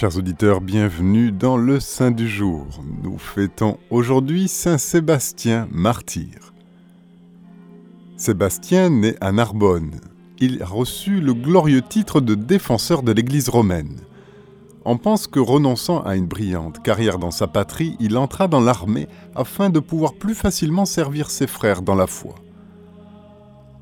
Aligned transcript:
Chers 0.00 0.16
auditeurs, 0.16 0.60
bienvenue 0.60 1.32
dans 1.32 1.56
le 1.56 1.80
Saint 1.80 2.12
du 2.12 2.28
jour. 2.28 2.68
Nous 3.02 3.18
fêtons 3.18 3.78
aujourd'hui 3.90 4.46
Saint 4.46 4.78
Sébastien, 4.78 5.66
martyr. 5.72 6.52
Sébastien 8.16 8.90
naît 8.90 9.16
à 9.20 9.32
Narbonne. 9.32 10.00
Il 10.38 10.62
a 10.62 10.66
reçu 10.66 11.20
le 11.20 11.34
glorieux 11.34 11.82
titre 11.82 12.20
de 12.20 12.36
défenseur 12.36 13.02
de 13.02 13.10
l'Église 13.10 13.48
romaine. 13.48 13.96
On 14.84 14.98
pense 14.98 15.26
que 15.26 15.40
renonçant 15.40 16.00
à 16.04 16.14
une 16.14 16.28
brillante 16.28 16.80
carrière 16.80 17.18
dans 17.18 17.32
sa 17.32 17.48
patrie, 17.48 17.96
il 17.98 18.16
entra 18.16 18.46
dans 18.46 18.60
l'armée 18.60 19.08
afin 19.34 19.68
de 19.68 19.80
pouvoir 19.80 20.14
plus 20.14 20.36
facilement 20.36 20.84
servir 20.84 21.28
ses 21.28 21.48
frères 21.48 21.82
dans 21.82 21.96
la 21.96 22.06
foi. 22.06 22.36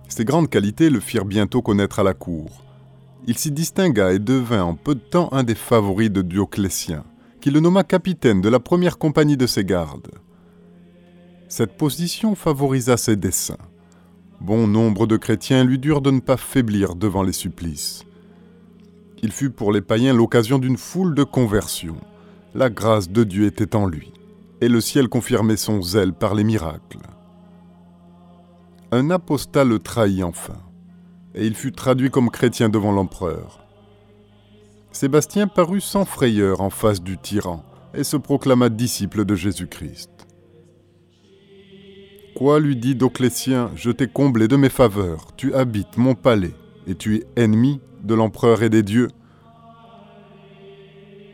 Ses 0.08 0.24
grandes 0.24 0.48
qualités 0.48 0.88
le 0.88 1.00
firent 1.00 1.26
bientôt 1.26 1.60
connaître 1.60 1.98
à 1.98 2.04
la 2.04 2.14
cour. 2.14 2.62
Il 3.28 3.36
s'y 3.36 3.50
distingua 3.50 4.12
et 4.12 4.20
devint 4.20 4.62
en 4.62 4.74
peu 4.74 4.94
de 4.94 5.00
temps 5.00 5.28
un 5.32 5.42
des 5.42 5.56
favoris 5.56 6.10
de 6.10 6.22
Dioclétien, 6.22 7.02
qui 7.40 7.50
le 7.50 7.58
nomma 7.58 7.82
capitaine 7.82 8.40
de 8.40 8.48
la 8.48 8.60
première 8.60 8.98
compagnie 8.98 9.36
de 9.36 9.48
ses 9.48 9.64
gardes. 9.64 10.12
Cette 11.48 11.76
position 11.76 12.36
favorisa 12.36 12.96
ses 12.96 13.16
desseins. 13.16 13.58
Bon 14.40 14.68
nombre 14.68 15.08
de 15.08 15.16
chrétiens 15.16 15.64
lui 15.64 15.80
durent 15.80 16.02
de 16.02 16.12
ne 16.12 16.20
pas 16.20 16.36
faiblir 16.36 16.94
devant 16.94 17.24
les 17.24 17.32
supplices. 17.32 18.04
Il 19.22 19.32
fut 19.32 19.50
pour 19.50 19.72
les 19.72 19.80
païens 19.80 20.12
l'occasion 20.12 20.60
d'une 20.60 20.76
foule 20.76 21.14
de 21.14 21.24
conversions. 21.24 22.00
La 22.54 22.70
grâce 22.70 23.10
de 23.10 23.24
Dieu 23.24 23.46
était 23.46 23.74
en 23.74 23.86
lui, 23.86 24.12
et 24.60 24.68
le 24.68 24.80
ciel 24.80 25.08
confirmait 25.08 25.56
son 25.56 25.82
zèle 25.82 26.12
par 26.12 26.36
les 26.36 26.44
miracles. 26.44 27.00
Un 28.92 29.10
apostat 29.10 29.64
le 29.64 29.80
trahit 29.80 30.22
enfin 30.22 30.58
et 31.36 31.46
il 31.46 31.54
fut 31.54 31.72
traduit 31.72 32.10
comme 32.10 32.30
chrétien 32.30 32.68
devant 32.68 32.92
l'empereur. 32.92 33.60
Sébastien 34.90 35.46
parut 35.46 35.82
sans 35.82 36.06
frayeur 36.06 36.62
en 36.62 36.70
face 36.70 37.02
du 37.02 37.18
tyran 37.18 37.62
et 37.94 38.04
se 38.04 38.16
proclama 38.16 38.70
disciple 38.70 39.26
de 39.26 39.34
Jésus-Christ. 39.34 40.10
Quoi 42.34 42.58
lui 42.58 42.76
dit 42.76 42.94
Doclétien, 42.94 43.70
je 43.76 43.90
t'ai 43.90 44.08
comblé 44.08 44.48
de 44.48 44.56
mes 44.56 44.70
faveurs, 44.70 45.28
tu 45.36 45.54
habites 45.54 45.96
mon 45.96 46.14
palais, 46.14 46.54
et 46.86 46.94
tu 46.94 47.16
es 47.16 47.26
ennemi 47.36 47.80
de 48.02 48.14
l'empereur 48.14 48.62
et 48.62 48.70
des 48.70 48.82
dieux. 48.82 49.08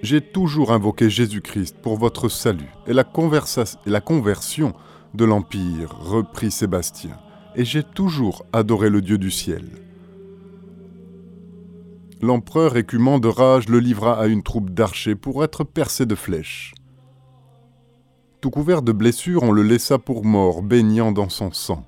J'ai 0.02 0.20
toujours 0.20 0.72
invoqué 0.72 1.08
Jésus-Christ 1.10 1.76
pour 1.80 1.96
votre 1.96 2.28
salut 2.28 2.70
et 2.88 2.92
la, 2.92 3.04
et 3.86 3.90
la 3.90 4.00
conversion 4.00 4.74
de 5.14 5.24
l'Empire, 5.24 5.96
reprit 6.00 6.50
Sébastien, 6.50 7.16
et 7.54 7.64
j'ai 7.64 7.84
toujours 7.84 8.44
adoré 8.52 8.88
le 8.88 9.00
Dieu 9.00 9.18
du 9.18 9.30
ciel 9.30 9.64
l'empereur 12.22 12.76
écumant 12.76 13.18
de 13.18 13.26
rage 13.26 13.68
le 13.68 13.80
livra 13.80 14.18
à 14.18 14.28
une 14.28 14.44
troupe 14.44 14.70
d'archers 14.70 15.16
pour 15.16 15.42
être 15.42 15.64
percé 15.64 16.06
de 16.06 16.14
flèches. 16.14 16.72
Tout 18.40 18.50
couvert 18.50 18.82
de 18.82 18.92
blessures, 18.92 19.42
on 19.42 19.50
le 19.50 19.62
laissa 19.62 19.98
pour 19.98 20.24
mort, 20.24 20.62
baignant 20.62 21.10
dans 21.10 21.28
son 21.28 21.52
sang. 21.52 21.84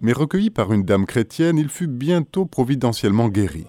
Mais 0.00 0.12
recueilli 0.12 0.50
par 0.50 0.72
une 0.72 0.82
dame 0.82 1.06
chrétienne, 1.06 1.58
il 1.58 1.68
fut 1.68 1.86
bientôt 1.86 2.44
providentiellement 2.44 3.28
guéri. 3.28 3.66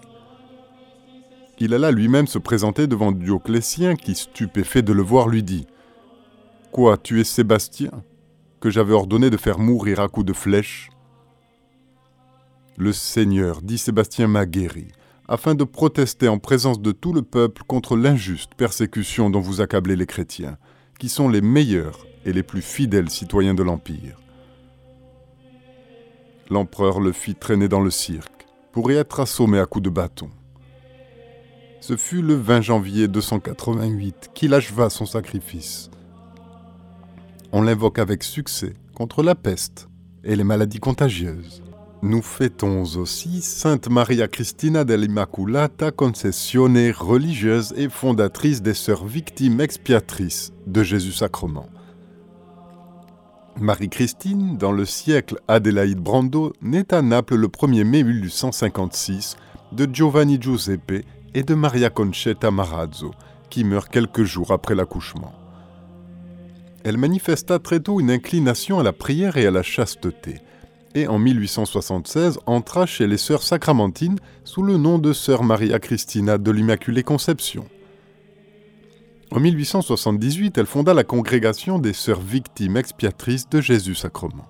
Il 1.60 1.74
alla 1.74 1.92
lui-même 1.92 2.26
se 2.26 2.38
présenter 2.38 2.88
devant 2.88 3.12
Dioclétien, 3.12 3.94
qui, 3.94 4.14
stupéfait 4.16 4.82
de 4.82 4.92
le 4.92 5.02
voir, 5.02 5.28
lui 5.28 5.44
dit 5.44 5.66
Quoi, 6.72 6.96
tu 6.96 7.20
es 7.20 7.24
Sébastien, 7.24 7.90
que 8.60 8.70
j'avais 8.70 8.94
ordonné 8.94 9.30
de 9.30 9.36
faire 9.36 9.58
mourir 9.58 10.00
à 10.00 10.08
coups 10.08 10.26
de 10.26 10.32
flèches? 10.32 10.90
Le 12.76 12.92
Seigneur, 12.92 13.60
dit 13.62 13.78
Sébastien, 13.78 14.26
m'a 14.26 14.46
guéri 14.46 14.88
afin 15.30 15.54
de 15.54 15.62
protester 15.62 16.26
en 16.26 16.40
présence 16.40 16.80
de 16.80 16.90
tout 16.90 17.12
le 17.12 17.22
peuple 17.22 17.62
contre 17.62 17.96
l'injuste 17.96 18.50
persécution 18.56 19.30
dont 19.30 19.38
vous 19.38 19.60
accablez 19.60 19.94
les 19.94 20.04
chrétiens, 20.04 20.58
qui 20.98 21.08
sont 21.08 21.28
les 21.28 21.40
meilleurs 21.40 22.04
et 22.24 22.32
les 22.32 22.42
plus 22.42 22.62
fidèles 22.62 23.10
citoyens 23.10 23.54
de 23.54 23.62
l'Empire. 23.62 24.20
L'empereur 26.50 26.98
le 26.98 27.12
fit 27.12 27.36
traîner 27.36 27.68
dans 27.68 27.80
le 27.80 27.92
cirque 27.92 28.48
pour 28.72 28.90
y 28.90 28.96
être 28.96 29.20
assommé 29.20 29.60
à 29.60 29.66
coups 29.66 29.84
de 29.84 29.90
bâton. 29.90 30.30
Ce 31.80 31.96
fut 31.96 32.22
le 32.22 32.34
20 32.34 32.62
janvier 32.62 33.06
288 33.06 34.30
qu'il 34.34 34.52
acheva 34.52 34.90
son 34.90 35.06
sacrifice. 35.06 35.92
On 37.52 37.62
l'invoque 37.62 38.00
avec 38.00 38.24
succès 38.24 38.74
contre 38.94 39.22
la 39.22 39.36
peste 39.36 39.88
et 40.24 40.34
les 40.34 40.44
maladies 40.44 40.80
contagieuses. 40.80 41.62
Nous 42.02 42.22
fêtons 42.22 42.82
aussi 42.96 43.42
Sainte 43.42 43.90
Maria 43.90 44.26
Cristina 44.26 44.84
dell'Immaculata 44.84 45.90
Concessione, 45.90 46.92
religieuse 46.92 47.74
et 47.76 47.90
fondatrice 47.90 48.62
des 48.62 48.72
Sœurs 48.72 49.04
victimes 49.04 49.60
expiatrices 49.60 50.54
de 50.66 50.82
Jésus-Sacrement. 50.82 51.68
Marie-Christine, 53.58 54.56
dans 54.56 54.72
le 54.72 54.86
siècle 54.86 55.40
Adélaïde 55.46 55.98
Brando, 55.98 56.54
naît 56.62 56.94
à 56.94 57.02
Naples 57.02 57.34
le 57.34 57.48
1er 57.48 57.84
mai 57.84 58.02
1856 58.02 59.36
de 59.72 59.86
Giovanni 59.92 60.40
Giuseppe 60.40 61.04
et 61.34 61.42
de 61.42 61.54
Maria 61.54 61.90
Concetta 61.90 62.50
Marazzo, 62.50 63.10
qui 63.50 63.62
meurt 63.62 63.90
quelques 63.90 64.24
jours 64.24 64.52
après 64.52 64.74
l'accouchement. 64.74 65.34
Elle 66.82 66.96
manifesta 66.96 67.58
très 67.58 67.80
tôt 67.80 68.00
une 68.00 68.10
inclination 68.10 68.80
à 68.80 68.82
la 68.82 68.94
prière 68.94 69.36
et 69.36 69.46
à 69.46 69.50
la 69.50 69.62
chasteté 69.62 70.36
et 70.94 71.06
en 71.06 71.18
1876 71.18 72.38
entra 72.46 72.86
chez 72.86 73.06
les 73.06 73.16
sœurs 73.16 73.42
sacramentines 73.42 74.18
sous 74.44 74.62
le 74.62 74.76
nom 74.76 74.98
de 74.98 75.12
sœur 75.12 75.42
Maria 75.42 75.78
Christina 75.78 76.38
de 76.38 76.50
l'Immaculée 76.50 77.02
Conception. 77.02 77.66
En 79.30 79.38
1878, 79.38 80.58
elle 80.58 80.66
fonda 80.66 80.92
la 80.92 81.04
congrégation 81.04 81.78
des 81.78 81.92
sœurs 81.92 82.20
victimes 82.20 82.76
expiatrices 82.76 83.48
de 83.48 83.60
Jésus-Sacrement, 83.60 84.48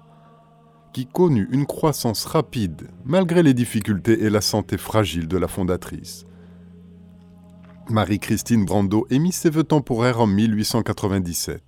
qui 0.94 1.06
connut 1.06 1.48
une 1.52 1.66
croissance 1.66 2.24
rapide 2.24 2.88
malgré 3.04 3.42
les 3.42 3.52
difficultés 3.52 4.24
et 4.24 4.30
la 4.30 4.40
santé 4.40 4.78
fragile 4.78 5.28
de 5.28 5.36
la 5.36 5.48
fondatrice. 5.48 6.24
Marie-Christine 7.90 8.64
Brando 8.64 9.06
émit 9.10 9.32
ses 9.32 9.50
vœux 9.50 9.64
temporaires 9.64 10.20
en 10.20 10.26
1897 10.26 11.62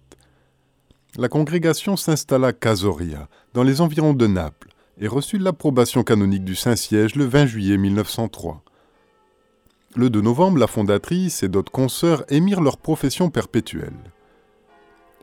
la 1.19 1.29
congrégation 1.29 1.97
s'installa 1.97 2.49
à 2.49 2.53
Casoria, 2.53 3.29
dans 3.53 3.63
les 3.63 3.83
environs 3.83 4.15
de 4.15 4.27
Naples, 4.27 4.69
et 4.99 5.09
reçut 5.09 5.39
l'approbation 5.39 6.03
canonique 6.05 6.45
du 6.45 6.55
Saint-Siège 6.55 7.17
le 7.17 7.25
20 7.25 7.47
juillet 7.47 7.77
1903. 7.77 8.63
Le 9.95 10.09
2 10.09 10.23
novembre, 10.23 10.59
la 10.59 10.67
fondatrice 10.67 11.43
et 11.43 11.49
d'autres 11.49 11.73
consoeurs 11.73 12.25
émirent 12.31 12.63
leur 12.63 12.79
profession 12.79 13.29
perpétuelle. 13.29 13.93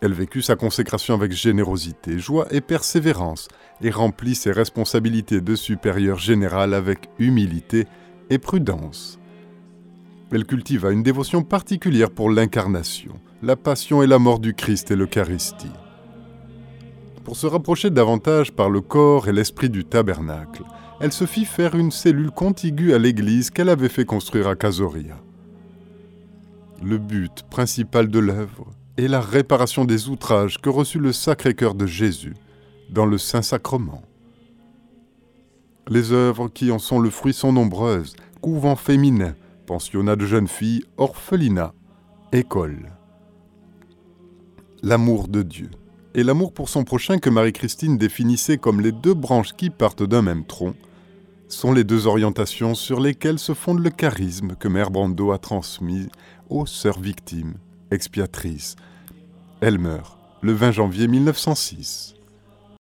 Elle 0.02 0.14
vécut 0.14 0.44
sa 0.44 0.56
consécration 0.56 1.16
avec 1.16 1.32
générosité, 1.32 2.20
joie 2.20 2.48
et 2.52 2.62
persévérance, 2.62 3.48
et 3.82 3.90
remplit 3.90 4.36
ses 4.36 4.52
responsabilités 4.52 5.42
de 5.42 5.56
supérieur 5.56 6.20
général 6.20 6.76
avec 6.76 7.10
humilité 7.18 7.88
et 8.30 8.38
prudence. 8.38 9.20
Elle 10.32 10.46
cultiva 10.46 10.92
une 10.92 11.04
dévotion 11.04 11.42
particulière 11.42 12.12
pour 12.12 12.30
l'incarnation, 12.30 13.20
la 13.42 13.56
passion 13.56 14.04
et 14.04 14.08
la 14.08 14.20
mort 14.20 14.40
du 14.40 14.54
Christ 14.54 14.92
et 14.92 14.98
l'Eucharistie. 14.98 15.72
Pour 17.24 17.38
se 17.38 17.48
rapprocher 17.48 17.90
davantage 17.90 18.52
par 18.52 18.70
le 18.70 18.82
corps 18.82 19.30
et 19.30 19.32
l'esprit 19.32 19.70
du 19.70 19.86
tabernacle, 19.86 20.64
elle 21.00 21.14
se 21.14 21.26
fit 21.26 21.46
faire 21.46 21.76
une 21.76 21.92
cellule 21.92 22.32
contiguë 22.32 22.94
à 22.94 22.98
l'église 22.98 23.50
qu'elle 23.50 23.70
avait 23.70 23.88
fait 23.88 24.04
construire 24.04 24.50
à 24.50 24.56
Casoria. 24.56 25.16
Le 26.84 26.98
but 26.98 27.44
principal 27.50 28.10
de 28.10 28.20
l'œuvre 28.20 28.72
est 28.98 29.08
la 29.08 29.22
réparation 29.22 29.86
des 29.86 30.10
outrages 30.10 30.58
que 30.58 30.70
reçut 30.70 31.00
le 31.00 31.14
Sacré-Cœur 31.14 31.76
de 31.76 31.86
Jésus 31.86 32.36
dans 32.90 33.06
le 33.06 33.18
Saint-Sacrement. 33.18 34.02
Les 35.88 36.12
œuvres 36.12 36.50
qui 36.50 36.72
en 36.72 36.80
sont 36.80 37.00
le 37.00 37.10
fruit 37.10 37.34
sont 37.34 37.54
nombreuses, 37.54 38.16
couvents 38.42 38.76
féminins, 38.76 39.36
pensionnat 39.66 40.18
de 40.18 40.26
jeunes 40.26 40.48
filles, 40.48 40.84
orphelinat, 40.98 41.74
école. 42.34 42.99
L'amour 44.82 45.28
de 45.28 45.44
Dieu 45.44 45.70
et 46.16 46.24
l'amour 46.24 46.54
pour 46.54 46.70
son 46.70 46.84
prochain 46.86 47.20
que 47.20 47.30
Marie-Christine 47.30 47.98
définissait 47.98 48.58
comme 48.58 48.82
les 48.82 48.92
deux 48.92 49.14
branches 49.14 49.54
qui 49.54 49.70
partent 49.70 50.04
d'un 50.04 50.22
même 50.22 50.46
tronc 50.46 50.74
sont 51.50 51.72
les 51.74 51.84
deux 51.84 52.08
orientations 52.08 52.76
sur 52.76 53.00
lesquelles 53.00 53.40
se 53.40 53.54
fonde 53.54 53.84
le 53.84 53.90
charisme 53.90 54.56
que 54.56 54.68
Mère 54.68 54.90
Brando 54.90 55.32
a 55.32 55.38
transmis 55.38 56.08
aux 56.50 56.66
sœurs 56.66 57.00
victimes, 57.00 57.56
expiatrices. 57.92 58.76
Elle 59.62 59.80
meurt 59.80 60.18
le 60.42 60.54
20 60.54 60.72
janvier 60.72 61.08
1906. 61.08 62.16